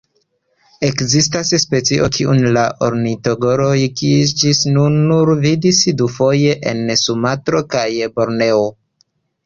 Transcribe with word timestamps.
Ekzistas 0.87 1.51
specio, 1.63 2.07
kiun 2.15 2.41
la 2.57 2.63
ornitologoj 2.87 3.77
ĝis 4.01 4.65
nun 4.79 4.99
nur 5.13 5.35
vidis 5.47 5.85
dufoje 6.03 6.61
en 6.75 6.87
Sumatro 7.07 7.67
kaj 7.77 7.89
Borneo. 8.19 8.71